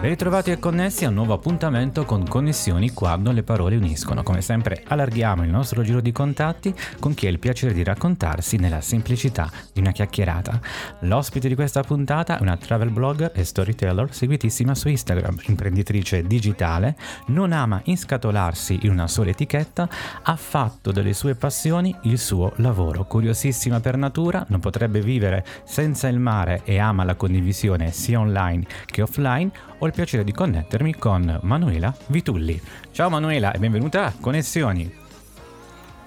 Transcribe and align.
Ben 0.00 0.08
ritrovati 0.08 0.50
e 0.50 0.58
connessi 0.58 1.04
a 1.04 1.08
un 1.08 1.14
nuovo 1.16 1.34
appuntamento 1.34 2.06
con 2.06 2.26
Connessioni 2.26 2.90
quando 2.90 3.32
le 3.32 3.42
parole 3.42 3.76
uniscono. 3.76 4.22
Come 4.22 4.40
sempre 4.40 4.82
allarghiamo 4.86 5.44
il 5.44 5.50
nostro 5.50 5.82
giro 5.82 6.00
di 6.00 6.10
contatti 6.10 6.74
con 6.98 7.12
chi 7.12 7.26
ha 7.26 7.28
il 7.28 7.38
piacere 7.38 7.74
di 7.74 7.84
raccontarsi 7.84 8.56
nella 8.56 8.80
semplicità 8.80 9.50
di 9.74 9.80
una 9.80 9.92
chiacchierata. 9.92 10.58
L'ospite 11.00 11.48
di 11.48 11.54
questa 11.54 11.82
puntata 11.82 12.38
è 12.38 12.40
una 12.40 12.56
travel 12.56 12.88
blog 12.88 13.30
e 13.34 13.44
storyteller 13.44 14.10
seguitissima 14.10 14.74
su 14.74 14.88
Instagram, 14.88 15.38
imprenditrice 15.48 16.26
digitale, 16.26 16.96
non 17.26 17.52
ama 17.52 17.82
inscatolarsi 17.84 18.78
in 18.84 18.92
una 18.92 19.06
sola 19.06 19.28
etichetta, 19.28 19.86
ha 20.22 20.36
fatto 20.36 20.92
delle 20.92 21.12
sue 21.12 21.34
passioni 21.34 21.94
il 22.04 22.18
suo 22.18 22.54
lavoro. 22.56 23.04
Curiosissima 23.04 23.80
per 23.80 23.98
natura, 23.98 24.46
non 24.48 24.60
potrebbe 24.60 25.02
vivere 25.02 25.44
senza 25.64 26.08
il 26.08 26.18
mare 26.18 26.62
e 26.64 26.78
ama 26.78 27.04
la 27.04 27.16
condivisione 27.16 27.92
sia 27.92 28.18
online 28.18 28.64
che 28.86 29.02
offline 29.02 29.69
ho 29.82 29.86
il 29.86 29.92
piacere 29.92 30.24
di 30.24 30.32
connettermi 30.32 30.94
con 30.94 31.38
Manuela 31.42 31.94
Vitulli. 32.08 32.60
Ciao 32.90 33.08
Manuela 33.08 33.52
e 33.52 33.58
benvenuta 33.58 34.04
a 34.04 34.12
Connessioni. 34.20 34.98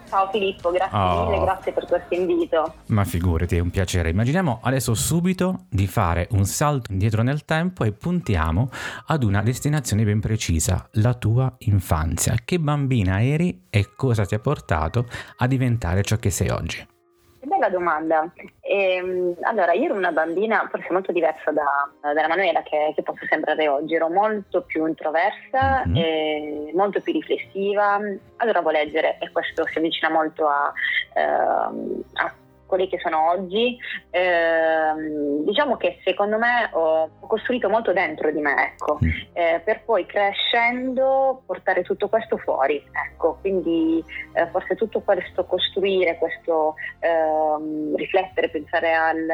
Ciao 0.07 0.29
Filippo, 0.29 0.69
grazie 0.69 0.95
oh. 0.95 1.25
mille, 1.27 1.43
grazie 1.43 1.71
per 1.71 1.87
questo 1.87 2.13
invito. 2.13 2.75
Ma 2.88 3.03
figurati, 3.03 3.57
è 3.57 3.59
un 3.59 3.71
piacere. 3.71 4.11
Immaginiamo 4.11 4.59
adesso 4.61 4.93
subito 4.93 5.65
di 5.69 5.88
fare 5.88 6.27
un 6.31 6.45
salto 6.45 6.91
indietro 6.91 7.23
nel 7.23 7.45
tempo 7.45 7.83
e 7.83 7.93
puntiamo 7.93 8.69
ad 9.07 9.23
una 9.23 9.41
destinazione 9.41 10.03
ben 10.03 10.19
precisa, 10.19 10.87
la 10.93 11.15
tua 11.15 11.52
infanzia. 11.59 12.35
Che 12.45 12.59
bambina 12.59 13.23
eri 13.23 13.65
e 13.71 13.95
cosa 13.95 14.23
ti 14.23 14.35
ha 14.35 14.39
portato 14.39 15.08
a 15.37 15.47
diventare 15.47 16.03
ciò 16.03 16.17
che 16.17 16.30
sei 16.30 16.49
oggi? 16.49 16.92
Bella 17.64 17.69
domanda. 17.69 18.33
E, 18.59 18.95
ehm, 18.95 19.36
allora, 19.44 19.72
io 19.72 19.86
ero 19.86 19.94
una 19.94 20.11
bambina 20.11 20.67
forse 20.69 20.92
molto 20.92 21.14
diversa 21.14 21.52
da, 21.52 21.89
dalla 22.14 22.28
Manuela 22.28 22.61
che, 22.61 22.92
che, 22.94 23.03
posso 23.03 23.25
sembrare 23.30 23.70
oggi, 23.70 23.95
ero 23.95 24.09
molto 24.09 24.64
più 24.64 24.86
introversa, 24.86 25.86
mm-hmm. 25.88 26.75
molto 26.75 27.00
più 27.00 27.14
riflessiva, 27.14 28.00
adoravo 28.36 28.70
leggere 28.70 29.17
e 29.20 29.31
questo 29.31 29.66
si 29.67 29.78
avvicina 29.78 30.09
molto 30.09 30.45
a, 30.47 30.73
uh, 31.16 32.03
a 32.14 32.33
quelli 32.66 32.89
che 32.89 33.00
sono 33.00 33.30
oggi, 33.30 33.77
ehm, 34.09 35.42
diciamo 35.53 35.77
che 35.77 35.99
secondo 36.03 36.37
me 36.39 36.69
ho 36.73 37.09
costruito 37.27 37.69
molto 37.69 37.93
dentro 37.93 38.31
di 38.31 38.41
me, 38.41 38.73
ecco, 38.73 38.97
mm. 39.03 39.09
eh, 39.33 39.61
per 39.63 39.83
poi 39.83 40.05
crescendo 40.07 41.43
portare 41.45 41.83
tutto 41.83 42.09
questo 42.09 42.37
fuori, 42.37 42.83
ecco, 42.91 43.37
quindi 43.39 44.03
eh, 44.33 44.47
forse 44.47 44.75
tutto 44.75 45.01
questo 45.01 45.45
costruire, 45.45 46.17
questo 46.17 46.75
ehm, 46.99 47.95
riflettere, 47.95 48.49
pensare 48.49 48.93
al, 48.93 49.29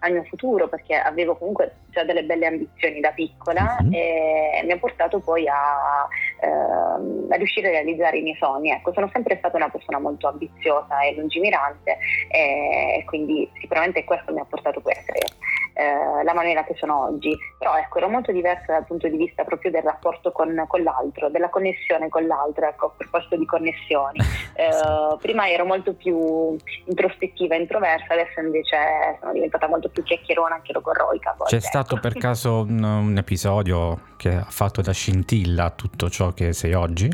al, 0.00 0.12
mio 0.12 0.24
futuro, 0.24 0.68
perché 0.68 0.94
avevo 0.94 1.36
comunque 1.36 1.76
già 1.88 2.04
delle 2.04 2.24
belle 2.24 2.46
ambizioni 2.46 3.00
da 3.00 3.10
piccola 3.10 3.78
mm-hmm. 3.82 3.92
e 3.94 4.62
mi 4.64 4.72
ha 4.72 4.78
portato 4.78 5.20
poi 5.20 5.48
a, 5.48 6.06
ehm, 6.40 7.28
a, 7.30 7.36
riuscire 7.36 7.68
a 7.68 7.70
realizzare 7.70 8.18
i 8.18 8.22
miei 8.22 8.36
sogni, 8.36 8.70
ecco, 8.70 8.92
sono 8.92 9.08
sempre 9.12 9.36
stata 9.38 9.56
una 9.56 9.70
persona 9.70 9.98
molto 9.98 10.28
ambiziosa 10.28 11.00
e 11.00 11.14
lungimirante 11.14 11.96
e 12.28 12.92
e 12.92 13.04
quindi 13.04 13.48
sicuramente 13.60 14.04
questo 14.04 14.32
mi 14.32 14.40
ha 14.40 14.44
portato 14.44 14.80
poi 14.80 14.92
a 14.92 14.98
essere 14.98 15.18
eh, 15.74 16.22
la 16.24 16.34
maniera 16.34 16.64
che 16.64 16.74
sono 16.76 17.04
oggi. 17.04 17.36
Però 17.58 17.76
ecco, 17.76 17.98
ero 17.98 18.08
molto 18.08 18.32
diversa 18.32 18.72
dal 18.72 18.84
punto 18.84 19.08
di 19.08 19.16
vista 19.16 19.44
proprio 19.44 19.70
del 19.70 19.82
rapporto 19.82 20.32
con, 20.32 20.64
con 20.66 20.82
l'altro, 20.82 21.28
della 21.28 21.48
connessione 21.48 22.08
con 22.08 22.26
l'altro, 22.26 22.66
ecco, 22.66 22.86
a 22.86 22.92
proposito 22.96 23.36
di 23.36 23.46
connessioni. 23.46 24.20
Eh, 24.54 25.16
prima 25.18 25.48
ero 25.48 25.64
molto 25.64 25.94
più 25.94 26.54
introspettiva 26.84 27.54
e 27.54 27.60
introversa, 27.60 28.12
adesso 28.12 28.38
invece 28.40 29.16
sono 29.18 29.32
diventata 29.32 29.66
molto 29.66 29.88
più 29.88 30.02
chiacchierona, 30.02 30.56
anche 30.56 30.72
logorroica. 30.74 31.34
C'è 31.46 31.56
ecco. 31.56 31.64
stato 31.64 31.98
per 31.98 32.12
caso 32.20 32.60
un, 32.60 32.82
un 32.82 33.16
episodio 33.16 34.10
che 34.18 34.28
ha 34.28 34.46
fatto 34.46 34.82
da 34.82 34.92
scintilla 34.92 35.70
tutto 35.70 36.10
ciò 36.10 36.32
che 36.32 36.52
sei 36.52 36.74
oggi? 36.74 37.10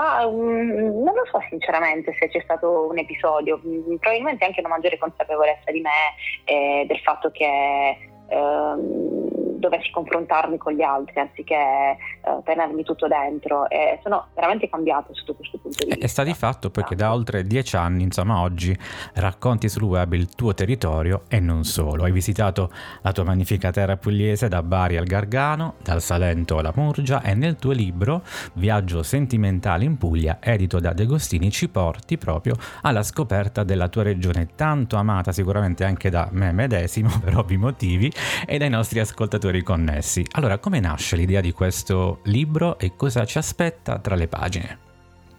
Ma 0.00 0.24
um, 0.24 1.02
non 1.04 1.14
lo 1.14 1.26
so 1.30 1.44
sinceramente 1.50 2.16
se 2.18 2.28
c'è 2.28 2.40
stato 2.40 2.86
un 2.88 2.96
episodio, 2.96 3.60
mm, 3.62 3.96
probabilmente 3.96 4.46
anche 4.46 4.60
una 4.60 4.70
maggiore 4.70 4.96
consapevolezza 4.96 5.70
di 5.70 5.82
me 5.82 6.16
e 6.46 6.86
del 6.88 6.98
fatto 7.00 7.30
che 7.30 7.98
ehm, 8.28 9.29
dovessi 9.60 9.90
confrontarmi 9.90 10.58
con 10.58 10.72
gli 10.72 10.82
altri 10.82 11.20
anziché 11.20 11.54
eh, 11.54 11.96
tenermi 12.44 12.82
tutto 12.82 13.06
dentro 13.06 13.68
e 13.68 14.00
sono 14.02 14.26
veramente 14.34 14.68
cambiato 14.68 15.14
sotto 15.14 15.34
questo 15.34 15.58
punto 15.58 15.84
di 15.84 15.90
vista. 15.90 16.04
È 16.04 16.08
stato 16.08 16.28
di 16.28 16.34
fatto 16.34 16.70
perché 16.70 16.96
da 16.96 17.12
oltre 17.12 17.44
dieci 17.44 17.76
anni, 17.76 18.02
insomma 18.02 18.40
oggi, 18.40 18.76
racconti 19.14 19.68
sul 19.68 19.82
web 19.82 20.12
il 20.14 20.34
tuo 20.34 20.54
territorio 20.54 21.22
e 21.28 21.38
non 21.38 21.64
solo. 21.64 22.04
Hai 22.04 22.12
visitato 22.12 22.70
la 23.02 23.12
tua 23.12 23.24
magnifica 23.24 23.70
terra 23.70 23.96
pugliese 23.96 24.48
da 24.48 24.62
Bari 24.62 24.96
al 24.96 25.04
Gargano, 25.04 25.74
dal 25.82 26.00
Salento 26.00 26.58
alla 26.58 26.72
Murgia 26.74 27.22
e 27.22 27.34
nel 27.34 27.56
tuo 27.56 27.72
libro 27.72 28.22
Viaggio 28.54 29.02
sentimentale 29.02 29.84
in 29.84 29.98
Puglia, 29.98 30.38
edito 30.40 30.80
da 30.80 30.92
De 30.92 31.02
Agostini, 31.02 31.50
ci 31.50 31.68
porti 31.68 32.16
proprio 32.16 32.54
alla 32.82 33.02
scoperta 33.02 33.62
della 33.62 33.88
tua 33.88 34.02
regione 34.02 34.48
tanto 34.56 34.96
amata 34.96 35.32
sicuramente 35.32 35.84
anche 35.84 36.10
da 36.10 36.28
me 36.32 36.52
medesimo 36.52 37.10
per 37.22 37.36
ovvi 37.36 37.56
motivi 37.56 38.10
e 38.46 38.58
dai 38.58 38.70
nostri 38.70 39.00
ascoltatori 39.00 39.49
ascoltatori 39.50 39.62
connessi. 39.62 40.24
Allora, 40.32 40.58
come 40.58 40.80
nasce 40.80 41.16
l'idea 41.16 41.40
di 41.40 41.52
questo 41.52 42.20
libro 42.24 42.78
e 42.78 42.94
cosa 42.96 43.24
ci 43.24 43.38
aspetta 43.38 43.98
tra 43.98 44.14
le 44.14 44.28
pagine? 44.28 44.89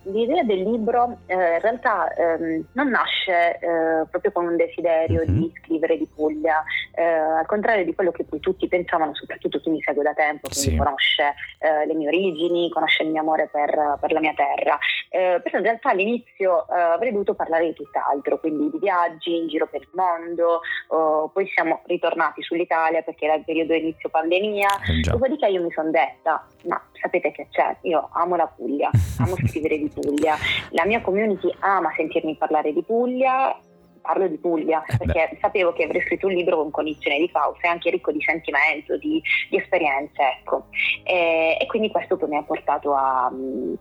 L'idea 0.03 0.44
del 0.44 0.63
libro 0.63 1.19
eh, 1.28 1.35
in 1.35 1.59
realtà 1.59 2.12
ehm, 2.13 2.66
non 2.73 2.89
nasce 2.89 3.59
eh, 3.59 4.06
proprio 4.09 4.31
con 4.31 4.47
un 4.47 4.56
desiderio 4.56 5.22
mm-hmm. 5.22 5.39
di 5.39 5.53
scrivere 5.62 5.97
di 5.97 6.07
Puglia, 6.13 6.63
eh, 6.95 7.03
al 7.03 7.45
contrario 7.45 7.85
di 7.85 7.94
quello 7.94 8.12
che 8.12 8.23
poi 8.23 8.39
tutti 8.39 8.67
pensavano, 8.67 9.13
soprattutto 9.13 9.59
chi 9.59 9.69
mi 9.69 9.81
segue 9.81 10.03
da 10.03 10.13
tempo, 10.13 10.47
chi 10.47 10.59
sì. 10.59 10.75
conosce 10.75 11.35
eh, 11.59 11.85
le 11.85 11.94
mie 11.94 12.07
origini, 12.07 12.69
conosce 12.69 13.03
il 13.03 13.09
mio 13.09 13.22
amore 13.22 13.47
per, 13.51 13.97
per 14.00 14.12
la 14.12 14.19
mia 14.19 14.34
terra. 14.34 14.78
Eh, 15.09 15.39
però 15.44 15.57
in 15.57 15.63
realtà 15.63 15.89
all'inizio 15.89 16.68
eh, 16.68 16.79
avrei 16.79 17.12
dovuto 17.12 17.35
parlare 17.35 17.66
di 17.66 17.73
tutt'altro, 17.73 18.39
quindi 18.39 18.72
di 18.72 18.79
viaggi 18.79 19.38
in 19.38 19.47
giro 19.47 19.68
per 19.68 19.81
il 19.81 19.89
mondo, 19.94 20.62
oh, 20.88 21.29
poi 21.29 21.47
siamo 21.53 21.81
ritornati 21.85 22.41
sull'Italia 22.41 23.03
perché 23.03 23.25
era 23.25 23.35
il 23.35 23.44
periodo 23.44 23.73
inizio 23.73 24.09
pandemia, 24.09 24.69
dopodiché 25.12 25.47
io 25.47 25.62
mi 25.62 25.72
sono 25.72 25.91
detta, 25.91 26.45
ma 26.63 26.81
sapete 26.94 27.31
che 27.31 27.47
c'è, 27.50 27.75
io 27.81 28.09
amo 28.13 28.35
la 28.35 28.47
Puglia, 28.47 28.89
amo 29.19 29.35
scrivere 29.47 29.78
di 29.78 29.91
Puglia, 29.94 30.35
la 30.69 30.85
mia 30.85 31.02
community 31.02 31.53
ama 31.59 31.91
sentirmi 31.96 32.35
parlare 32.35 32.74
di 32.74 32.84
Puglia 32.84 33.56
parlo 34.02 34.28
di 34.28 34.38
Puglia, 34.38 34.84
eh 34.85 34.97
perché 34.97 35.29
Beh. 35.31 35.38
sapevo 35.40 35.72
che 35.72 35.84
avrei 35.84 36.02
scritto 36.02 36.28
un 36.28 36.34
libro 36.34 36.57
con 36.57 36.72
cognizione 36.72 37.19
di 37.19 37.31
causa 37.31 37.59
e 37.62 37.68
anche 37.68 37.90
ricco 37.90 38.12
di 38.12 38.22
sentimento, 38.22 38.97
di, 38.97 39.22
di 39.50 39.57
esperienze, 39.57 40.22
ecco. 40.40 40.66
E, 41.03 41.57
e, 41.59 41.66
quindi 41.68 41.90
questo 41.90 42.18
poi 42.18 42.30
mi 42.30 42.38
ha 42.38 42.44
portato 42.44 42.94
a, 42.94 43.31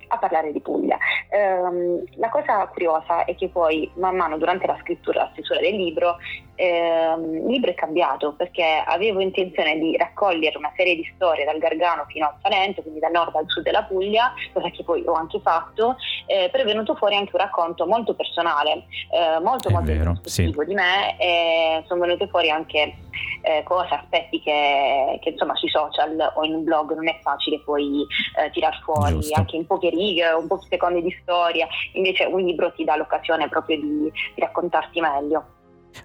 a 0.09 0.19
parlare 0.19 0.53
di 0.53 0.61
Puglia. 0.61 0.99
Ehm, 1.31 2.05
la 2.17 2.29
cosa 2.29 2.67
curiosa 2.69 3.25
è 3.25 3.35
che 3.35 3.49
poi 3.49 3.91
man 3.95 4.17
mano 4.17 4.39
durante 4.39 4.67
la 4.67 4.79
scrittura, 4.81 5.23
la 5.23 5.31
stesura 5.33 5.61
del 5.61 5.75
libro, 5.75 6.19
ehm, 6.61 7.35
il 7.35 7.47
libro 7.47 7.71
è 7.71 7.75
cambiato 7.75 8.35
perché 8.35 8.83
avevo 8.85 9.21
intenzione 9.21 9.79
di 9.79 9.97
raccogliere 9.97 10.59
una 10.59 10.73
serie 10.77 10.95
di 10.95 11.11
storie 11.15 11.45
dal 11.45 11.59
Gargano 11.59 12.05
fino 12.09 12.27
al 12.27 12.35
Salento, 12.43 12.83
quindi 12.83 13.01
dal 13.01 13.11
nord 13.11 13.35
al 13.35 13.45
sud 13.49 13.63
della 13.63 13.85
Puglia, 13.85 14.33
cosa 14.53 14.69
che 14.71 14.85
poi 14.85 15.03
ho 15.07 15.15
anche 15.15 15.41
fatto, 15.41 15.97
eh, 16.27 16.49
però 16.51 16.63
è 16.63 16.67
venuto 16.67 16.95
fuori 16.95 17.17
anche 17.17 17.31
un 17.33 17.41
racconto 17.41 17.87
molto 17.87 18.15
personale, 18.15 18.85
eh, 19.11 19.41
molto 19.41 19.69
è 19.69 19.73
molto 19.73 19.93
vero 19.93 20.21
sì. 20.25 20.55
di 20.67 20.75
me 20.75 21.17
e 21.19 21.85
sono 21.87 22.01
venute 22.01 22.29
fuori 22.29 22.51
anche 22.51 22.95
eh, 23.43 23.63
cose, 23.65 23.95
aspetti 23.95 24.41
che, 24.41 25.19
che, 25.23 25.31
insomma 25.31 25.55
sui 25.57 25.71
social 25.71 26.33
o 26.35 26.45
in 26.45 26.55
un 26.55 26.65
blog 26.65 26.95
non 26.95 27.09
è 27.09 27.19
facile 27.23 27.61
poi 27.61 28.07
eh, 28.39 28.51
tirar 28.51 28.79
fuori 28.83 29.15
Giusto. 29.15 29.39
anche 29.39 29.57
in 29.57 29.67
poche 29.67 29.89
righe 29.89 30.31
o 30.31 30.41
un 30.41 30.47
po' 30.47 30.61
secondi 30.69 31.03
di 31.03 31.17
storia, 31.23 31.67
invece 31.95 32.25
un 32.25 32.41
libro 32.41 32.73
ti 32.73 32.85
dà 32.85 32.97
l'occasione 32.97 33.49
proprio 33.49 33.81
di, 33.81 34.13
di 34.35 34.41
raccontarti 34.41 35.01
meglio. 35.01 35.59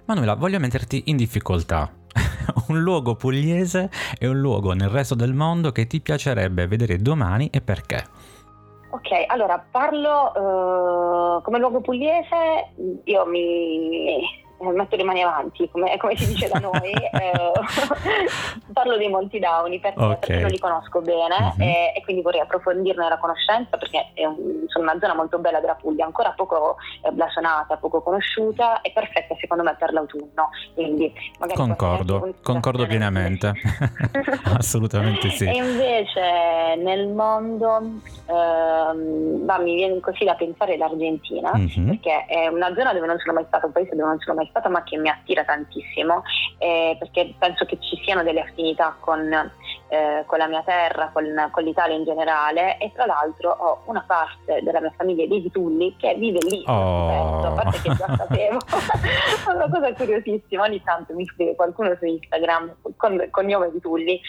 Manuela, 0.06 0.34
voglio 0.34 0.58
metterti 0.58 1.04
in 1.06 1.16
difficoltà. 1.16 1.90
un 2.68 2.80
luogo 2.80 3.14
pugliese 3.14 3.90
e 4.18 4.26
un 4.26 4.40
luogo 4.40 4.72
nel 4.72 4.88
resto 4.88 5.14
del 5.14 5.34
mondo 5.34 5.72
che 5.72 5.86
ti 5.86 6.00
piacerebbe 6.00 6.66
vedere 6.66 6.98
domani 6.98 7.48
e 7.50 7.60
perché? 7.60 8.04
Ok, 8.90 9.24
allora 9.26 9.58
parlo 9.58 10.32
uh, 10.34 11.42
come 11.42 11.58
luogo 11.58 11.80
pugliese, 11.80 12.72
io 13.04 13.26
mi, 13.26 14.24
eh, 14.58 14.72
metto 14.72 14.96
le 14.96 15.04
mani 15.04 15.22
avanti, 15.22 15.68
come, 15.70 15.96
come 15.98 16.16
si 16.16 16.26
dice 16.28 16.48
da 16.48 16.58
noi, 16.58 16.92
eh, 16.92 17.52
parlo 18.76 18.98
dei 18.98 19.08
Monti 19.08 19.38
Dauni 19.38 19.80
perché, 19.80 19.98
okay. 19.98 20.18
perché 20.18 20.40
non 20.40 20.50
li 20.50 20.58
conosco 20.58 21.00
bene 21.00 21.54
uh-huh. 21.56 21.62
e, 21.62 21.92
e, 21.96 22.02
quindi 22.04 22.20
vorrei 22.20 22.42
approfondirne 22.42 23.08
la 23.08 23.16
conoscenza 23.16 23.78
perché 23.78 24.10
è 24.12 24.26
un, 24.26 24.64
sono 24.66 24.90
una 24.90 24.98
zona 25.00 25.14
molto 25.14 25.38
bella 25.38 25.60
della 25.60 25.76
Puglia, 25.76 26.04
ancora 26.04 26.34
poco 26.36 26.76
eh, 27.02 27.10
blasonata, 27.10 27.78
poco 27.78 28.02
conosciuta 28.02 28.82
e 28.82 28.90
perfetta 28.92 29.34
secondo 29.40 29.62
me 29.62 29.74
per 29.78 29.94
l'autunno. 29.94 30.50
Quindi 30.74 31.10
concordo, 31.54 32.34
concordo 32.42 32.86
pienamente, 32.86 33.54
assolutamente 34.58 35.30
sì. 35.30 35.44
E 35.56 35.56
invece 35.56 36.76
nel 36.76 37.08
mondo 37.08 37.78
ehm, 38.26 39.44
bah, 39.46 39.58
mi 39.58 39.74
viene 39.76 40.00
così 40.00 40.24
da 40.24 40.34
pensare 40.34 40.76
l'Argentina 40.76 41.50
uh-huh. 41.54 41.86
perché 41.86 42.26
è 42.26 42.48
una 42.48 42.74
zona 42.74 42.92
dove 42.92 43.06
non 43.06 43.18
sono 43.20 43.32
mai 43.32 43.44
stata, 43.46 43.64
un 43.64 43.72
paese 43.72 43.96
dove 43.96 44.08
non 44.08 44.18
sono 44.18 44.36
mai 44.36 44.46
stata 44.50 44.68
ma 44.68 44.82
che 44.82 44.98
mi 44.98 45.08
attira 45.08 45.44
tantissimo 45.44 46.22
eh, 46.58 46.96
perché 46.98 47.34
penso 47.38 47.64
che 47.64 47.78
ci 47.80 47.98
siano 48.04 48.22
delle 48.22 48.40
affinità 48.66 48.96
con, 48.98 49.32
eh, 49.88 50.24
con 50.26 50.38
la 50.38 50.48
mia 50.48 50.62
terra, 50.62 51.10
con, 51.12 51.24
con, 51.50 51.62
l'Italia 51.62 51.96
in 51.96 52.04
generale. 52.04 52.78
E 52.78 52.90
tra 52.92 53.06
l'altro 53.06 53.50
ho 53.50 53.82
una 53.84 54.04
parte 54.06 54.60
della 54.62 54.80
mia 54.80 54.92
famiglia 54.96 55.26
di 55.26 55.40
Vitulli 55.40 55.94
che 55.96 56.14
vive 56.14 56.40
lì, 56.40 56.64
oh. 56.66 57.44
a 57.44 57.50
parte 57.52 57.80
che 57.80 57.94
già 57.94 58.14
sapevo, 58.16 58.58
è 58.58 59.50
una 59.54 59.68
cosa 59.70 59.92
curiosissima, 59.92 60.64
ogni 60.64 60.82
tanto 60.82 61.14
mi 61.14 61.24
scrive 61.26 61.54
qualcuno 61.54 61.94
su 61.96 62.04
Instagram 62.04 62.74
con, 62.96 63.28
con 63.30 63.46
nome 63.46 63.70
Vitulli 63.70 64.20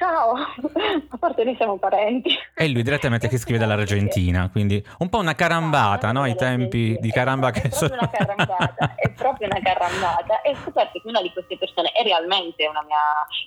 ciao, 0.00 0.32
a 0.34 1.18
parte 1.18 1.44
noi 1.44 1.54
siamo 1.56 1.76
parenti. 1.76 2.30
E 2.56 2.68
lui 2.68 2.82
direttamente 2.82 3.28
che 3.28 3.36
scrive 3.36 3.58
dall'Argentina, 3.58 4.48
quindi 4.50 4.82
un 5.00 5.10
po' 5.10 5.18
una 5.18 5.34
carambata, 5.34 6.08
ah, 6.08 6.12
no? 6.12 6.24
I 6.24 6.34
tempi 6.34 6.96
di 6.98 7.10
caramba 7.10 7.50
che 7.50 7.70
sono... 7.70 7.92
Una 7.92 8.08
carambata, 8.08 8.94
è 8.96 9.10
proprio 9.10 9.48
una 9.48 9.60
carambata. 9.60 10.40
E 10.40 10.52
ho 10.52 10.56
scoperto 10.62 11.00
che 11.00 11.06
una 11.08 11.20
di 11.20 11.30
queste 11.30 11.58
persone 11.58 11.92
è 11.92 12.02
realmente 12.02 12.66
una 12.66 12.82
mia 12.86 12.96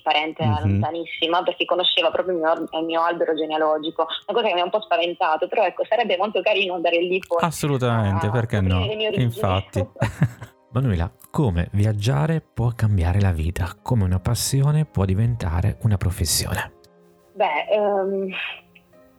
parente 0.03 0.45
mm-hmm. 0.45 0.59
lontanissima, 0.59 1.41
perché 1.41 1.65
conosceva 1.65 2.11
proprio 2.11 2.35
il 2.35 2.41
mio, 2.41 2.53
il 2.79 2.85
mio, 2.85 3.01
albero 3.01 3.33
genealogico, 3.35 4.05
una 4.27 4.37
cosa 4.37 4.47
che 4.47 4.53
mi 4.53 4.61
ha 4.61 4.65
un 4.65 4.69
po' 4.69 4.81
spaventato, 4.81 5.47
però 5.47 5.63
ecco, 5.63 5.83
sarebbe 5.85 6.17
molto 6.17 6.41
carino 6.41 6.75
andare 6.75 6.99
lì 7.01 7.19
poi. 7.25 7.41
Assolutamente, 7.41 8.29
perché 8.29 8.61
no? 8.61 8.85
Infatti. 9.15 9.83
Manuela, 10.73 11.11
come 11.29 11.69
viaggiare 11.73 12.41
può 12.41 12.71
cambiare 12.75 13.21
la 13.21 13.31
vita? 13.31 13.75
Come 13.79 14.05
una 14.05 14.19
passione 14.19 14.85
può 14.85 15.05
diventare 15.05 15.77
una 15.83 15.97
professione? 15.97 16.71
Beh, 17.35 17.77
um, 17.77 18.27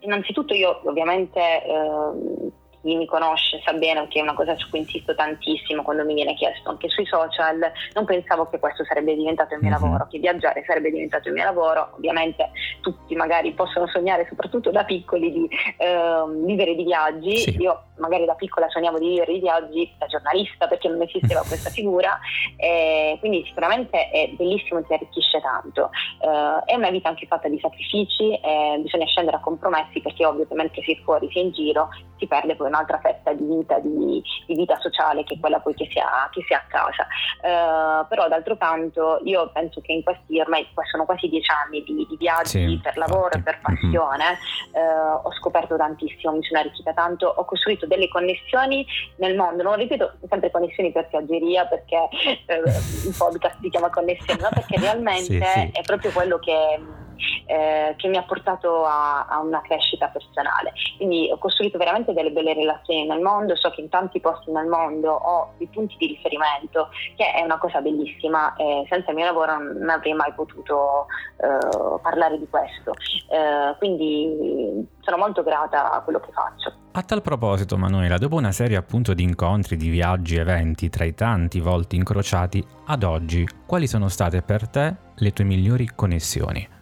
innanzitutto 0.00 0.52
io 0.52 0.80
ovviamente 0.88 1.62
um, 1.68 2.50
chi 2.84 2.96
mi 2.96 3.06
conosce 3.06 3.60
sa 3.64 3.72
bene 3.72 4.06
che 4.08 4.18
è 4.18 4.22
una 4.22 4.34
cosa 4.34 4.54
su 4.56 4.68
cui 4.68 4.80
insisto 4.80 5.14
tantissimo 5.14 5.82
quando 5.82 6.04
mi 6.04 6.14
viene 6.14 6.34
chiesto 6.34 6.68
anche 6.68 6.88
sui 6.88 7.06
social, 7.06 7.58
non 7.94 8.04
pensavo 8.04 8.46
che 8.48 8.58
questo 8.58 8.84
sarebbe 8.84 9.14
diventato 9.14 9.54
il 9.54 9.60
mio 9.60 9.74
uh-huh. 9.74 9.80
lavoro, 9.80 10.06
che 10.10 10.18
viaggiare 10.18 10.62
sarebbe 10.66 10.90
diventato 10.90 11.28
il 11.28 11.34
mio 11.34 11.44
lavoro, 11.44 11.92
ovviamente 11.96 12.50
tutti 12.82 13.14
magari 13.14 13.52
possono 13.52 13.86
sognare 13.86 14.26
soprattutto 14.28 14.70
da 14.70 14.84
piccoli 14.84 15.32
di 15.32 15.48
eh, 15.78 16.24
vivere 16.44 16.74
di 16.74 16.84
viaggi, 16.84 17.38
sì. 17.38 17.56
io 17.60 17.84
magari 17.96 18.24
da 18.26 18.34
piccola 18.34 18.68
sognavo 18.68 18.98
di 18.98 19.08
vivere 19.08 19.32
di 19.32 19.40
viaggi 19.40 19.94
da 19.96 20.06
giornalista 20.06 20.66
perché 20.66 20.88
non 20.88 21.00
esisteva 21.00 21.40
questa 21.46 21.70
figura, 21.70 22.18
eh, 22.56 23.16
quindi 23.20 23.44
sicuramente 23.46 24.10
è 24.10 24.28
bellissimo 24.36 24.82
ti 24.84 24.92
arricchisce 24.92 25.40
tanto, 25.40 25.90
eh, 26.20 26.72
è 26.72 26.74
una 26.74 26.90
vita 26.90 27.08
anche 27.08 27.26
fatta 27.26 27.48
di 27.48 27.58
sacrifici, 27.58 28.38
bisogna 28.80 29.06
scendere 29.06 29.36
a 29.36 29.40
compromessi 29.40 30.00
perché 30.00 30.26
ovvio 30.26 30.46
che 30.46 30.54
mentre 30.54 30.82
sei 30.82 31.00
fuori, 31.02 31.30
sei 31.32 31.44
in 31.44 31.52
giro, 31.52 31.88
si 32.18 32.26
perde 32.26 32.56
poi 32.56 32.68
un'altra 32.74 32.98
fetta 32.98 33.32
di 33.32 33.44
vita, 33.44 33.78
di, 33.78 34.22
di 34.46 34.54
vita 34.54 34.76
sociale 34.80 35.22
che 35.22 35.34
è 35.34 35.38
quella 35.38 35.60
poi 35.60 35.74
che 35.74 35.88
si 35.90 35.98
ha, 35.98 36.28
che 36.30 36.42
si 36.46 36.52
ha 36.52 36.58
a 36.58 36.66
casa. 36.68 37.06
Uh, 37.40 38.06
però 38.08 38.28
d'altro 38.28 38.56
canto 38.56 39.20
io 39.24 39.50
penso 39.52 39.80
che 39.80 39.92
in 39.92 40.02
questi 40.02 40.40
ormai 40.40 40.66
sono 40.90 41.04
quasi 41.04 41.28
dieci 41.28 41.50
anni 41.50 41.82
di, 41.84 42.06
di 42.08 42.16
viaggi 42.16 42.66
sì, 42.66 42.80
per 42.82 42.96
lavoro 42.96 43.30
e 43.32 43.42
per 43.42 43.60
passione, 43.60 44.38
mm-hmm. 44.76 44.86
uh, 44.86 45.20
ho 45.22 45.32
scoperto 45.34 45.76
tantissimo, 45.76 46.32
mi 46.32 46.42
sono 46.42 46.60
arricchita 46.60 46.92
tanto, 46.92 47.26
ho 47.28 47.44
costruito 47.44 47.86
delle 47.86 48.08
connessioni 48.08 48.84
nel 49.16 49.36
mondo, 49.36 49.62
non 49.62 49.76
ripeto 49.76 50.18
sempre 50.28 50.50
connessioni 50.50 50.90
per 50.90 51.08
piaggeria 51.08 51.66
perché 51.66 51.96
uh, 51.96 53.06
il 53.08 53.14
podcast 53.16 53.60
si 53.60 53.70
chiama 53.70 53.90
connessioni, 53.90 54.40
ma 54.40 54.48
perché 54.48 54.78
realmente 54.78 55.22
sì, 55.22 55.38
sì. 55.40 55.70
è 55.72 55.82
proprio 55.82 56.10
quello 56.10 56.38
che 56.38 57.02
eh, 57.46 57.94
che 57.96 58.08
mi 58.08 58.16
ha 58.16 58.22
portato 58.22 58.84
a, 58.84 59.26
a, 59.26 59.40
una 59.40 59.60
crescita 59.62 60.08
personale. 60.08 60.72
Quindi 60.96 61.30
ho 61.30 61.38
costruito 61.38 61.78
veramente 61.78 62.12
delle 62.12 62.30
belle 62.30 62.54
relazioni 62.54 63.06
nel 63.06 63.20
mondo, 63.20 63.56
so 63.56 63.70
che 63.70 63.80
in 63.80 63.88
tanti 63.88 64.20
posti 64.20 64.50
nel 64.50 64.66
mondo 64.66 65.12
ho 65.12 65.52
dei 65.58 65.68
punti 65.68 65.96
di 65.98 66.06
riferimento, 66.06 66.88
che 67.16 67.32
è 67.32 67.42
una 67.42 67.58
cosa 67.58 67.80
bellissima 67.80 68.54
e 68.56 68.86
senza 68.88 69.10
il 69.10 69.16
mio 69.16 69.26
lavoro 69.26 69.58
non 69.58 69.88
avrei 69.88 70.14
mai 70.14 70.32
potuto 70.32 71.06
eh, 71.36 71.98
parlare 72.00 72.38
di 72.38 72.48
questo. 72.48 72.92
Eh, 73.30 73.76
quindi 73.78 74.86
sono 75.00 75.16
molto 75.16 75.42
grata 75.42 75.92
a 75.92 76.00
quello 76.02 76.20
che 76.20 76.32
faccio. 76.32 76.72
A 76.96 77.02
tal 77.02 77.22
proposito, 77.22 77.76
Manuela, 77.76 78.18
dopo 78.18 78.36
una 78.36 78.52
serie 78.52 78.76
appunto 78.76 79.14
di 79.14 79.24
incontri, 79.24 79.76
di 79.76 79.88
viaggi, 79.88 80.36
eventi 80.36 80.88
tra 80.90 81.04
i 81.04 81.12
tanti 81.12 81.58
volti 81.58 81.96
incrociati, 81.96 82.64
ad 82.86 83.02
oggi, 83.02 83.44
quali 83.66 83.88
sono 83.88 84.08
state 84.08 84.42
per 84.42 84.68
te 84.68 84.94
le 85.16 85.32
tue 85.32 85.44
migliori 85.44 85.90
connessioni? 85.94 86.73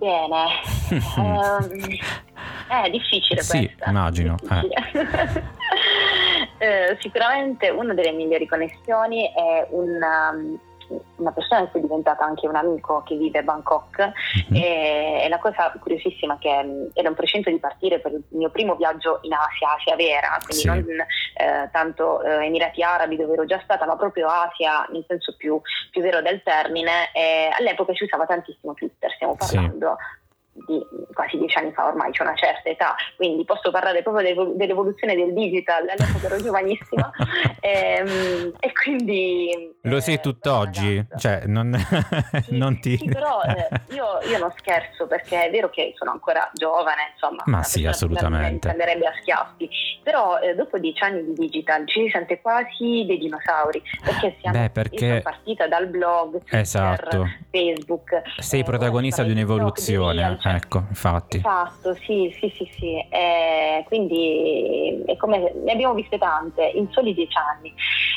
Bene, 0.00 0.46
um, 1.18 1.68
è 2.84 2.88
difficile 2.88 3.42
sì, 3.42 3.66
questa. 3.66 3.90
immagino. 3.90 4.34
Eh. 4.50 4.70
eh, 6.56 6.96
sicuramente 7.00 7.68
una 7.68 7.92
delle 7.92 8.12
migliori 8.12 8.46
connessioni 8.46 9.30
è 9.30 9.66
un, 9.68 9.98
um, 10.00 10.58
una 11.16 11.32
persona 11.32 11.68
che 11.70 11.78
è 11.78 11.80
diventata 11.80 12.24
anche 12.24 12.46
un 12.46 12.56
amico 12.56 13.02
che 13.04 13.16
vive 13.16 13.38
a 13.38 13.42
Bangkok 13.42 13.98
mm-hmm. 13.98 14.62
e, 14.62 15.22
e, 15.24 15.28
la 15.28 15.38
cosa 15.38 15.72
curiosissima 15.78 16.38
che 16.38 16.48
era 16.92 17.08
un 17.08 17.14
precento 17.14 17.50
di 17.50 17.58
partire 17.58 18.00
per 18.00 18.12
il 18.12 18.22
mio 18.30 18.50
primo 18.50 18.74
viaggio 18.74 19.20
in 19.22 19.32
Asia, 19.32 19.74
Asia 19.74 19.96
vera, 19.96 20.38
quindi 20.44 20.62
sì. 20.62 20.66
non 20.66 21.00
eh, 21.00 21.68
tanto 21.70 22.22
eh, 22.22 22.46
Emirati 22.46 22.82
Arabi 22.82 23.16
dove 23.16 23.32
ero 23.32 23.44
già 23.44 23.60
stata, 23.62 23.86
ma 23.86 23.96
proprio 23.96 24.28
Asia 24.28 24.86
nel 24.90 25.04
senso 25.06 25.34
più, 25.36 25.60
più 25.90 26.02
vero 26.02 26.20
del 26.22 26.42
termine. 26.42 27.12
E 27.12 27.50
all'epoca 27.56 27.94
si 27.94 28.04
usava 28.04 28.26
tantissimo 28.26 28.74
Twitter, 28.74 29.10
stiamo 29.12 29.36
parlando 29.36 29.96
sì 29.98 30.19
di 30.52 30.84
quasi 31.12 31.38
dieci 31.38 31.56
anni 31.58 31.72
fa 31.72 31.86
ormai 31.86 32.10
c'è 32.10 32.22
una 32.22 32.34
certa 32.34 32.68
età, 32.68 32.94
quindi 33.16 33.44
posso 33.44 33.70
parlare 33.70 34.02
proprio 34.02 34.52
dell'evoluzione 34.54 35.14
del 35.14 35.32
digital, 35.32 35.88
all'epoca 35.88 36.26
ero 36.26 36.36
giovanissima 36.40 37.10
e, 37.60 37.70
ehm, 38.00 38.52
e, 38.58 38.72
quindi... 38.72 39.74
Lo 39.82 39.96
eh, 39.96 40.00
sei 40.00 40.20
tutt'oggi? 40.20 41.04
Cioè, 41.16 41.42
non, 41.46 41.74
sì, 42.42 42.56
non 42.56 42.80
ti... 42.80 42.96
Sì, 42.96 43.06
però 43.06 43.42
eh, 43.46 43.68
io, 43.94 44.18
io, 44.28 44.38
non 44.38 44.52
scherzo 44.56 45.06
perché 45.06 45.46
è 45.46 45.50
vero 45.50 45.70
che 45.70 45.92
sono 45.96 46.10
ancora 46.10 46.50
giovane, 46.54 47.12
insomma... 47.12 47.42
Ma 47.46 47.62
sì, 47.62 47.86
assolutamente. 47.86 48.68
Prenderebbe 48.68 49.06
a 49.06 49.12
schiaffi, 49.20 49.68
però 50.02 50.38
eh, 50.38 50.54
dopo 50.54 50.78
dieci 50.78 51.02
anni 51.04 51.24
di 51.24 51.32
digital 51.34 51.86
ci 51.86 52.04
si 52.04 52.10
sente 52.10 52.40
quasi 52.40 53.04
dei 53.06 53.18
dinosauri, 53.18 53.82
perché 54.02 54.36
siamo 54.40 54.58
Beh, 54.58 54.70
perché... 54.70 55.20
partita 55.22 55.68
dal 55.68 55.86
blog, 55.86 56.40
esatto. 56.50 57.39
Facebook... 57.50 58.22
Sei 58.38 58.64
protagonista 58.64 59.22
di 59.22 59.32
un'evoluzione. 59.32 60.38
Cioè, 60.40 60.54
ecco, 60.54 60.84
infatti. 60.88 61.38
Esatto, 61.38 61.94
sì, 61.94 62.34
sì, 62.38 62.52
sì, 62.56 62.70
sì. 62.78 63.06
Eh, 63.08 63.84
quindi 63.86 65.02
è 65.06 65.16
come, 65.16 65.52
ne 65.64 65.72
abbiamo 65.72 65.94
viste 65.94 66.18
tante 66.18 66.64
in 66.74 66.90
soli 66.90 67.12
dieci 67.14 67.36
anni. 67.36 67.74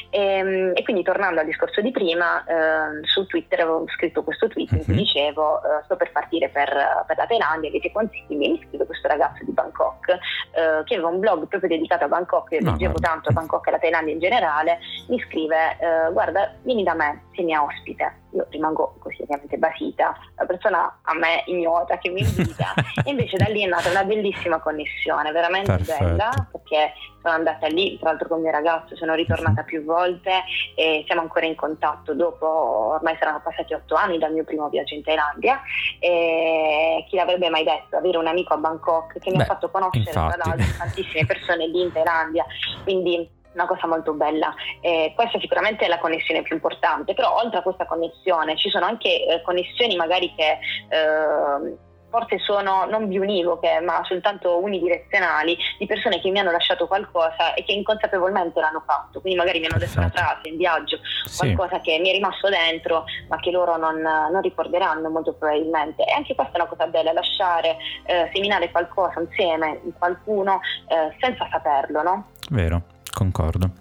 E, 0.09 0.19
ehm, 0.19 0.71
e 0.75 0.83
quindi 0.83 1.01
tornando 1.03 1.39
al 1.39 1.45
discorso 1.45 1.81
di 1.81 1.91
prima, 1.91 2.43
eh, 2.45 3.05
su 3.05 3.25
Twitter 3.25 3.61
avevo 3.61 3.85
scritto 3.87 4.23
questo 4.23 4.47
tweet 4.47 4.71
in 4.71 4.83
cui 4.83 4.93
mhm. 4.93 4.99
dicevo 4.99 5.57
eh, 5.57 5.83
sto 5.85 5.95
per 5.95 6.11
partire 6.11 6.49
per, 6.49 6.69
per 7.07 7.17
la 7.17 7.25
Thailandia, 7.25 7.69
avete 7.69 7.91
consigli? 7.91 8.37
Mi 8.37 8.63
scrive 8.67 8.85
questo 8.85 9.07
ragazzo 9.07 9.43
di 9.43 9.51
Bangkok 9.51 10.09
eh, 10.09 10.83
che 10.85 10.93
aveva 10.93 11.09
un 11.09 11.19
blog 11.19 11.47
proprio 11.47 11.69
dedicato 11.69 12.03
a 12.03 12.07
Bangkok, 12.07 12.51
io 12.51 12.59
leggevo 12.61 12.99
tanto 12.99 13.29
a 13.29 13.33
Bangkok 13.33 13.65
e 13.65 13.69
alla 13.69 13.79
Thailandia 13.79 14.13
in 14.13 14.19
generale, 14.19 14.79
mi 15.09 15.19
scrive 15.21 15.77
eh, 15.79 16.11
guarda 16.11 16.53
vieni 16.61 16.83
da 16.83 16.93
me, 16.93 17.23
sei 17.33 17.45
mia 17.45 17.63
ospite 17.63 18.21
io 18.33 18.45
rimango 18.49 18.95
così 18.99 19.21
ovviamente 19.21 19.57
basita, 19.57 20.15
la 20.35 20.45
persona 20.45 20.99
a 21.01 21.13
me 21.13 21.43
ignota 21.45 21.97
che 21.97 22.09
mi 22.09 22.21
invita 22.21 22.73
e 23.03 23.09
invece 23.09 23.37
da 23.37 23.45
lì 23.45 23.63
è 23.63 23.67
nata 23.67 23.89
una 23.89 24.03
bellissima 24.03 24.59
connessione, 24.59 25.31
veramente 25.31 25.71
Perfetto. 25.71 26.03
bella 26.03 26.47
perché 26.51 26.93
sono 27.21 27.35
andata 27.35 27.67
lì, 27.67 27.97
tra 27.99 28.09
l'altro 28.09 28.27
con 28.27 28.37
il 28.37 28.43
mio 28.43 28.51
ragazzo 28.51 28.95
sono 28.95 29.13
ritornata 29.13 29.63
più 29.63 29.83
volte 29.83 30.43
e 30.75 31.03
siamo 31.05 31.21
ancora 31.21 31.45
in 31.45 31.55
contatto 31.55 32.13
dopo, 32.13 32.47
ormai 32.95 33.15
saranno 33.17 33.41
passati 33.41 33.73
otto 33.73 33.95
anni 33.95 34.17
dal 34.17 34.33
mio 34.33 34.43
primo 34.43 34.67
viaggio 34.69 34.93
in 34.93 35.03
Thailandia 35.03 35.61
e 35.99 37.05
chi 37.07 37.15
l'avrebbe 37.15 37.49
mai 37.49 37.63
detto, 37.63 37.95
avere 37.95 38.17
un 38.17 38.27
amico 38.27 38.53
a 38.53 38.57
Bangkok 38.57 39.19
che 39.19 39.29
mi 39.29 39.37
Beh, 39.37 39.43
ha 39.43 39.45
fatto 39.45 39.69
conoscere 39.69 40.05
infatti. 40.05 40.39
tra 40.39 40.49
l'altro 40.49 40.77
tantissime 40.77 41.25
persone 41.25 41.67
lì 41.67 41.81
in 41.81 41.91
Thailandia, 41.91 42.45
quindi 42.83 43.41
una 43.53 43.65
cosa 43.65 43.87
molto 43.87 44.13
bella. 44.13 44.53
Eh, 44.81 45.13
questa 45.15 45.39
sicuramente 45.39 45.85
è 45.85 45.87
la 45.87 45.99
connessione 45.99 46.41
più 46.41 46.55
importante, 46.55 47.13
però 47.13 47.35
oltre 47.37 47.59
a 47.59 47.63
questa 47.63 47.85
connessione 47.85 48.57
ci 48.57 48.69
sono 48.69 48.85
anche 48.85 49.25
eh, 49.25 49.41
connessioni 49.41 49.95
magari 49.95 50.33
che... 50.35 50.59
Eh, 50.89 51.91
forse 52.13 52.37
sono 52.37 52.85
non 52.85 53.07
biunivoche 53.07 53.79
ma 53.79 54.03
soltanto 54.03 54.61
unidirezionali 54.61 55.57
di 55.79 55.87
persone 55.87 56.21
che 56.21 56.29
mi 56.29 56.37
hanno 56.37 56.51
lasciato 56.51 56.85
qualcosa 56.85 57.55
e 57.55 57.63
che 57.63 57.71
inconsapevolmente 57.71 58.59
l'hanno 58.59 58.83
fatto, 58.85 59.19
quindi 59.19 59.39
magari 59.39 59.59
mi 59.59 59.65
hanno 59.65 59.79
detto 59.79 59.97
una 59.97 60.11
frase 60.11 60.49
in 60.49 60.57
viaggio, 60.57 60.99
qualcosa 61.35 61.77
sì. 61.77 61.89
che 61.89 61.99
mi 61.99 62.09
è 62.09 62.11
rimasto 62.11 62.49
dentro 62.49 63.05
ma 63.27 63.37
che 63.37 63.49
loro 63.49 63.77
non, 63.77 63.99
non, 63.99 64.41
ricorderanno 64.41 65.09
molto 65.09 65.33
probabilmente. 65.33 66.03
E 66.03 66.13
anche 66.13 66.35
questa 66.35 66.53
è 66.53 66.61
una 66.61 66.69
cosa 66.69 66.85
bella, 66.85 67.13
lasciare 67.13 67.77
eh, 68.05 68.29
seminare 68.31 68.69
qualcosa 68.69 69.19
insieme 69.19 69.81
in 69.83 69.93
qualcuno 69.97 70.59
eh, 70.87 71.15
senza 71.19 71.47
saperlo, 71.49 72.03
no? 72.03 72.27
Vero, 72.51 72.83
concordo. 73.13 73.71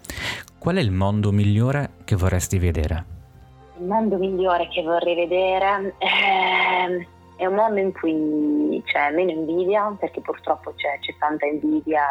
Qual 0.59 0.77
è 0.77 0.81
il 0.81 0.91
mondo 0.91 1.33
migliore 1.33 1.91
che 2.05 2.17
vorresti 2.17 2.59
vedere? 2.59 3.05
Il 3.79 3.87
mondo 3.87 4.17
migliore 4.17 4.69
che 4.69 4.83
vorrei 4.83 5.15
vedere... 5.15 5.95
Eh 5.99 7.21
è 7.43 7.47
un 7.47 7.55
mondo 7.55 7.81
in 7.81 7.93
cui 7.93 8.81
c'è 8.85 9.11
meno 9.11 9.33
invidia, 9.33 9.95
perché 9.99 10.21
purtroppo 10.21 10.73
c'è, 10.77 10.99
c'è 11.01 11.13
tanta 11.19 11.45
invidia 11.45 12.05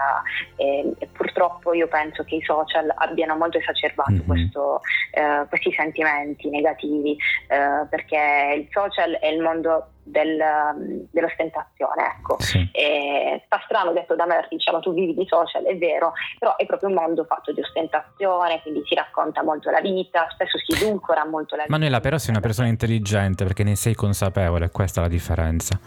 e, 0.58 0.94
e, 0.98 1.08
purtroppo 1.08 1.74
io 1.74 1.88
penso 1.88 2.24
che 2.25 2.36
i 2.36 2.42
social 2.42 2.92
abbiano 2.96 3.38
molto 3.38 3.58
esacerbato 3.58 4.12
mm-hmm. 4.12 4.25
questo, 4.25 4.82
eh, 5.12 5.46
questi 5.48 5.72
sentimenti 5.72 6.50
negativi, 6.50 7.16
eh, 7.48 7.88
perché 7.90 8.56
il 8.58 8.68
social 8.72 9.13
è 9.13 9.28
il 9.28 9.42
mondo 9.42 9.92
del, 10.03 11.08
dell'ostentazione. 11.12 12.15
Ecco. 12.17 12.39
Sì. 12.39 12.70
E, 12.72 13.41
sta 13.46 13.62
strano 13.65 13.91
detto 13.91 14.15
da 14.15 14.25
me, 14.25 14.46
diciamo 14.50 14.79
tu 14.79 14.93
vivi 14.93 15.13
di 15.13 15.25
social, 15.27 15.63
è 15.63 15.77
vero, 15.77 16.13
però 16.38 16.55
è 16.55 16.65
proprio 16.65 16.89
un 16.89 16.96
mondo 16.96 17.24
fatto 17.25 17.51
di 17.51 17.62
ostentazione, 17.62 18.62
quindi 18.62 18.81
si 18.86 18.96
racconta 18.96 19.43
molto 19.43 19.70
la 19.70 19.81
vita, 19.81 20.27
spesso 20.31 20.58
si 20.58 20.84
edulcora 20.84 21.25
molto 21.25 21.55
la 21.55 21.63
vita. 21.63 21.74
Manuela, 21.74 22.00
però 22.00 22.17
sei 22.17 22.31
una 22.31 22.41
persona 22.41 22.67
intelligente 22.67 23.43
perché 23.43 23.63
ne 23.63 23.75
sei 23.75 23.93
consapevole, 23.96 24.70
questa 24.72 25.00
è 25.00 25.03
la 25.03 25.10
differenza. 25.10 25.79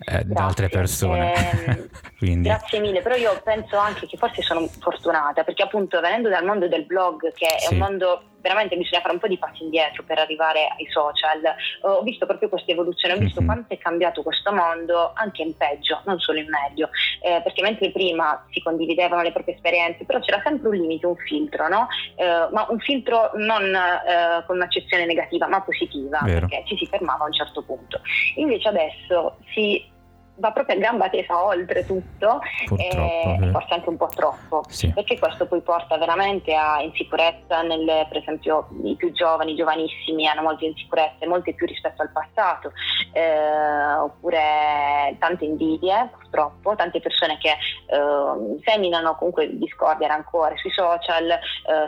Eh, 0.00 0.22
da 0.24 0.44
altre 0.44 0.68
persone. 0.68 1.96
Eh, 2.20 2.40
grazie 2.40 2.80
mille, 2.80 3.00
però 3.00 3.14
io 3.14 3.40
penso 3.44 3.76
anche 3.78 4.08
che 4.08 4.16
forse 4.16 4.42
sono 4.42 4.66
fortunata 4.66 5.44
perché 5.44 5.62
appunto 5.62 6.00
venendo 6.00 6.28
dal 6.28 6.44
mondo 6.44 6.66
del 6.66 6.84
blog, 6.84 7.32
che 7.32 7.46
è 7.46 7.72
un 7.72 7.78
mondo 7.78 8.22
veramente 8.40 8.76
bisogna 8.76 9.00
fare 9.00 9.14
un 9.14 9.20
po' 9.20 9.28
di 9.28 9.38
passi 9.38 9.64
indietro 9.64 10.02
per 10.04 10.18
arrivare 10.18 10.68
ai 10.76 10.86
social. 10.90 11.40
Ho 11.82 12.02
visto 12.02 12.26
proprio 12.26 12.48
questa 12.48 12.72
evoluzione, 12.72 13.14
ho 13.14 13.18
visto 13.18 13.40
mm-hmm. 13.40 13.48
quanto 13.48 13.74
è 13.74 13.78
cambiato 13.78 14.22
questo 14.22 14.52
mondo 14.52 15.12
anche 15.14 15.42
in 15.42 15.56
peggio, 15.56 16.00
non 16.04 16.18
solo 16.18 16.38
in 16.38 16.48
meglio, 16.48 16.90
eh, 17.22 17.40
perché 17.42 17.62
mentre 17.62 17.90
prima 17.90 18.44
si 18.50 18.60
condividevano 18.62 19.22
le 19.22 19.32
proprie 19.32 19.54
esperienze, 19.54 20.04
però 20.04 20.20
c'era 20.20 20.40
sempre 20.44 20.68
un 20.68 20.76
limite, 20.76 21.06
un 21.06 21.16
filtro, 21.16 21.68
no? 21.68 21.88
eh, 22.16 22.48
ma 22.52 22.66
un 22.68 22.78
filtro 22.78 23.30
non 23.34 23.74
eh, 23.74 24.44
con 24.46 24.56
un'accezione 24.56 25.06
negativa, 25.06 25.46
ma 25.48 25.60
positiva, 25.62 26.20
Vero. 26.22 26.46
perché 26.46 26.64
ci 26.66 26.76
si 26.76 26.86
fermava 26.86 27.24
a 27.24 27.26
un 27.26 27.32
certo 27.32 27.62
punto. 27.62 28.00
Invece 28.36 28.68
adesso 28.68 29.38
si 29.52 29.96
va 30.38 30.52
proprio 30.52 30.76
a 30.76 30.78
gamba 30.78 31.08
tesa 31.08 31.44
oltre 31.44 31.84
tutto 31.84 32.40
e 32.76 32.88
eh. 32.88 33.50
forse 33.50 33.74
anche 33.74 33.88
un 33.88 33.96
po' 33.96 34.08
troppo 34.08 34.62
sì. 34.68 34.92
perché 34.92 35.18
questo 35.18 35.46
poi 35.46 35.60
porta 35.60 35.98
veramente 35.98 36.54
a 36.54 36.80
insicurezza 36.80 37.62
nel, 37.62 38.06
per 38.08 38.18
esempio 38.18 38.68
i 38.84 38.94
più 38.96 39.12
giovani, 39.12 39.52
i 39.52 39.56
giovanissimi 39.56 40.26
hanno 40.26 40.42
molte 40.42 40.66
insicurezze, 40.66 41.26
molte 41.26 41.54
più 41.54 41.66
rispetto 41.66 42.02
al 42.02 42.10
passato 42.10 42.72
eh, 43.12 43.94
oppure 43.94 45.16
tante 45.18 45.44
invidie 45.44 46.10
purtroppo, 46.28 46.74
tante 46.76 47.00
persone 47.00 47.38
che 47.38 47.50
eh, 47.50 48.60
seminano 48.64 49.16
comunque 49.16 49.48
discordia 49.56 50.06
e 50.06 50.10
rancore 50.10 50.56
sui 50.58 50.70
social 50.70 51.30
eh, 51.30 51.38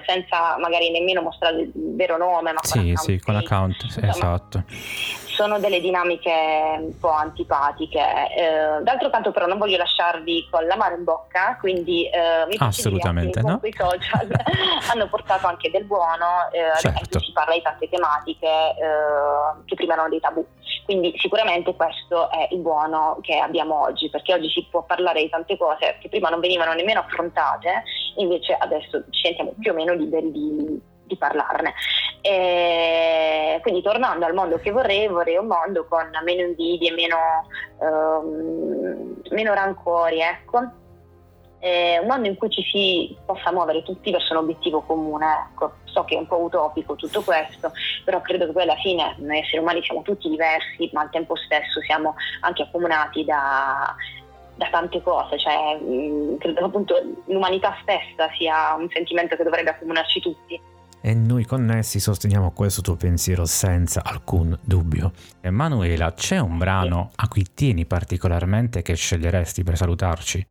senza 0.06 0.56
magari 0.59 0.90
nemmeno 0.90 1.23
mostrare 1.23 1.61
il 1.61 1.73
vero 1.75 2.16
nome 2.16 2.52
ma 2.52 2.61
sì, 2.62 2.94
sì, 2.97 3.20
con 3.20 3.35
l'account, 3.35 3.82
Insomma, 3.82 4.09
esatto 4.09 4.64
sono 5.40 5.59
delle 5.59 5.80
dinamiche 5.80 6.30
un 6.80 6.99
po' 6.99 7.12
antipatiche. 7.12 7.99
Eh, 7.99 8.82
d'altro 8.82 9.09
canto 9.09 9.30
però 9.30 9.47
non 9.47 9.56
voglio 9.56 9.78
lasciarvi 9.78 10.47
con 10.50 10.66
la 10.66 10.76
mano 10.76 10.97
in 10.97 11.04
bocca, 11.04 11.56
quindi 11.59 12.04
eh, 12.11 12.44
mi 12.47 12.56
Assolutamente 12.59 13.40
no. 13.40 13.59
i 13.62 13.75
social 13.75 14.28
hanno 14.92 15.09
portato 15.09 15.47
anche 15.47 15.70
del 15.70 15.85
buono, 15.85 16.50
eh, 16.52 16.78
certo. 16.78 17.20
si 17.20 17.32
parla 17.32 17.54
di 17.54 17.62
tante 17.62 17.88
tematiche 17.88 18.47
eh, 18.47 19.64
che 19.64 19.75
prima 19.76 19.94
erano 19.94 20.11
dei 20.11 20.20
tabù. 20.20 20.44
Quindi 20.90 21.14
sicuramente 21.18 21.76
questo 21.76 22.28
è 22.32 22.49
il 22.50 22.59
buono 22.59 23.18
che 23.20 23.38
abbiamo 23.38 23.80
oggi, 23.80 24.11
perché 24.11 24.35
oggi 24.35 24.49
si 24.49 24.66
può 24.68 24.82
parlare 24.82 25.23
di 25.23 25.28
tante 25.28 25.56
cose 25.56 25.99
che 26.00 26.09
prima 26.09 26.30
non 26.30 26.40
venivano 26.40 26.73
nemmeno 26.73 26.99
affrontate, 26.99 27.85
invece 28.16 28.54
adesso 28.54 29.04
ci 29.11 29.20
sentiamo 29.23 29.54
più 29.56 29.70
o 29.70 29.75
meno 29.75 29.92
liberi 29.92 30.32
di, 30.32 30.80
di 31.04 31.16
parlarne. 31.16 31.75
E 32.23 33.61
quindi 33.62 33.82
tornando 33.82 34.26
al 34.26 34.35
mondo 34.35 34.59
che 34.59 34.73
vorrei, 34.73 35.06
vorrei 35.06 35.37
un 35.37 35.47
mondo 35.47 35.87
con 35.87 36.11
meno 36.25 36.42
invidie, 36.42 36.90
meno, 36.90 37.47
um, 37.78 39.14
meno 39.30 39.54
rancori, 39.54 40.20
ecco. 40.20 40.59
E 41.61 41.99
un 42.00 42.09
mondo 42.09 42.26
in 42.26 42.37
cui 42.37 42.50
ci 42.50 42.62
si 42.62 43.17
possa 43.25 43.52
muovere 43.52 43.83
tutti 43.83 44.11
verso 44.11 44.33
un 44.33 44.38
obiettivo 44.38 44.81
comune. 44.81 45.26
Ecco. 45.50 45.75
So 45.85 46.05
che 46.05 46.14
è 46.14 46.19
un 46.19 46.26
po' 46.26 46.38
utopico 46.38 46.95
tutto 46.95 47.21
questo, 47.23 47.73
però 48.05 48.21
credo 48.21 48.47
che 48.47 48.52
poi 48.52 48.62
alla 48.62 48.76
fine 48.76 49.17
noi 49.19 49.38
esseri 49.38 49.59
umani 49.59 49.83
siamo 49.83 50.02
tutti 50.02 50.29
diversi, 50.29 50.88
ma 50.93 51.00
al 51.02 51.11
tempo 51.11 51.35
stesso 51.37 51.81
siamo 51.83 52.14
anche 52.43 52.62
accomunati 52.62 53.25
da, 53.25 53.95
da 54.55 54.69
tante 54.71 55.02
cose, 55.02 55.37
cioè, 55.37 55.76
mh, 55.81 56.38
credo 56.38 56.59
che 56.61 56.64
appunto 56.64 56.95
l'umanità 57.26 57.76
stessa 57.83 58.31
sia 58.38 58.75
un 58.75 58.88
sentimento 58.88 59.35
che 59.35 59.43
dovrebbe 59.43 59.71
accomunarci 59.71 60.21
tutti 60.21 60.61
e 61.02 61.14
noi 61.14 61.45
connessi 61.45 61.99
sosteniamo 61.99 62.52
questo 62.52 62.83
tuo 62.83 62.95
pensiero 62.95 63.47
senza 63.47 64.02
alcun 64.05 64.57
dubbio. 64.62 65.12
Emanuela, 65.40 66.12
c'è 66.12 66.38
un 66.38 66.59
brano 66.59 67.11
a 67.14 67.29
cui 67.29 67.47
tieni 67.55 67.87
particolarmente 67.87 68.83
che 68.83 68.95
sceglieresti 68.95 69.62
per 69.62 69.76
salutarci? 69.76 70.47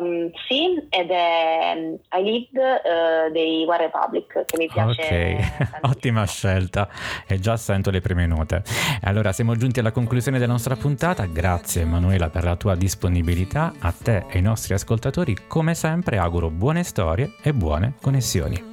Um, 0.00 0.30
sì, 0.48 0.86
ed 0.88 1.10
è 1.10 1.74
um, 1.76 1.98
I 2.18 2.22
Lived 2.22 2.56
uh, 2.56 3.32
dei 3.32 3.64
One 3.66 3.76
Republic 3.76 4.44
che 4.46 4.56
mi 4.56 4.66
piace. 4.66 5.02
Ok, 5.02 5.78
ottima 5.90 6.26
scelta 6.26 6.88
e 7.26 7.38
già 7.38 7.56
sento 7.56 7.90
le 7.90 8.00
prime 8.00 8.26
note. 8.26 8.62
Allora 9.02 9.32
siamo 9.32 9.54
giunti 9.56 9.80
alla 9.80 9.92
conclusione 9.92 10.38
della 10.38 10.52
nostra 10.52 10.76
puntata, 10.76 11.26
grazie 11.26 11.82
Emanuela 11.82 12.30
per 12.30 12.44
la 12.44 12.56
tua 12.56 12.74
disponibilità, 12.74 13.74
a 13.78 13.92
te 13.92 14.24
e 14.28 14.36
ai 14.36 14.42
nostri 14.42 14.74
ascoltatori 14.74 15.36
come 15.46 15.74
sempre 15.74 16.18
auguro 16.18 16.50
buone 16.50 16.82
storie 16.82 17.34
e 17.42 17.52
buone 17.52 17.94
connessioni. 18.00 18.69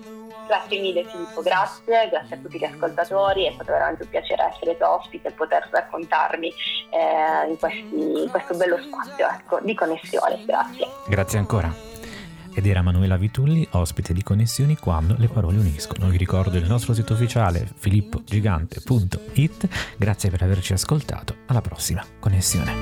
Grazie 0.48 0.80
mille 0.80 1.04
Filippo, 1.04 1.42
grazie, 1.42 2.08
grazie 2.10 2.36
a 2.36 2.39
tutti 2.39 2.58
gli 2.58 2.63
ascoltatori, 2.63 3.48
è 3.48 3.51
stato 3.54 3.72
veramente 3.72 4.04
un 4.04 4.10
piacere 4.10 4.54
essere 4.54 4.77
tuo 4.77 4.96
ospite 4.96 5.27
e 5.27 5.32
poter 5.32 5.68
raccontarmi 5.70 6.54
eh, 6.89 7.50
in, 7.50 7.58
questi, 7.58 8.24
in, 8.24 8.30
questo 8.30 8.56
bello 8.56 8.77
spazio 8.77 9.27
ecco, 9.27 9.60
di 9.62 9.75
connessione, 9.75 10.44
grazie. 10.46 10.88
Grazie 11.08 11.39
ancora. 11.39 11.96
Ed 12.58 12.66
era 12.66 12.82
Manuela 12.82 13.18
Vitulli, 13.18 13.68
ospite 13.74 14.13
di 14.13 14.24
Connessioni 14.24 14.77
quando 14.77 15.13
le 15.20 15.27
parole 15.27 15.60
uniscono. 15.60 16.10
Vi 16.10 16.18
ricordo 16.18 16.58
il 16.58 16.66
nostro 16.66 16.96
sito 16.96 17.13
ufficiale 17.13 17.68
filippogigante.it. 17.75 19.68
Grazie 19.96 20.32
per 20.32 20.42
averci 20.42 20.74
ascoltato. 20.74 21.36
Alla 21.46 21.62
prossima 21.62 22.04
connessione. 22.20 22.74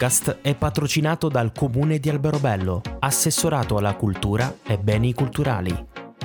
Podcast 0.00 0.38
è 0.40 0.54
patrocinato 0.54 1.28
dal 1.28 1.52
Comune 1.52 1.98
di 1.98 2.08
Alberobello, 2.08 2.80
assessorato 3.00 3.76
alla 3.76 3.96
cultura 3.96 4.56
e 4.62 4.78
beni 4.78 5.12
culturali. 5.12 5.76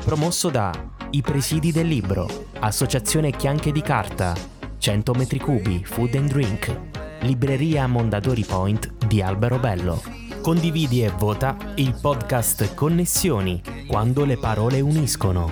Promosso 0.02 0.50
da 0.50 0.72
I 1.10 1.22
Presidi 1.22 1.74
del 1.74 1.86
Libro, 1.86 2.46
Associazione 2.60 3.32
Chianche 3.32 3.74
di 3.74 3.82
Carta, 3.82 4.34
100 4.78 5.14
metri 5.16 5.40
cubi 5.40 5.84
Food 5.84 6.16
and 6.16 6.30
Drink, 6.30 6.80
Libreria 7.24 7.86
Mondadori 7.86 8.46
Point 8.46 9.08
di 9.08 9.22
Alberobello. 9.22 10.02
Condividi 10.42 11.04
e 11.04 11.10
vota 11.10 11.58
il 11.76 11.98
podcast 12.00 12.76
Connessioni, 12.76 13.62
quando 13.88 14.24
le 14.24 14.38
parole 14.38 14.80
uniscono. 14.80 15.52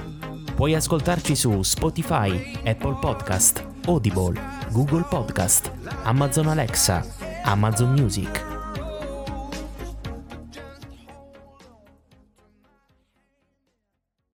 Puoi 0.56 0.76
ascoltarci 0.76 1.36
su 1.36 1.62
Spotify, 1.62 2.54
Apple 2.64 3.00
Podcast, 3.02 3.68
Audible, 3.86 4.40
Google 4.72 5.04
Podcast, 5.10 5.70
Amazon 6.04 6.48
Alexa, 6.48 7.23
Amazon 7.46 7.94
Music, 7.94 8.30